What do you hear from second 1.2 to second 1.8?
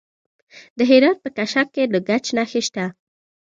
په کشک